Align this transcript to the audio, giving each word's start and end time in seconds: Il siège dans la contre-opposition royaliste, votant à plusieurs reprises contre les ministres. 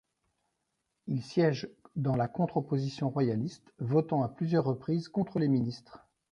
Il 1.05 1.21
siège 1.21 1.69
dans 1.95 2.15
la 2.15 2.27
contre-opposition 2.27 3.11
royaliste, 3.11 3.71
votant 3.77 4.23
à 4.23 4.29
plusieurs 4.29 4.63
reprises 4.63 5.09
contre 5.09 5.37
les 5.37 5.47
ministres. 5.47 6.07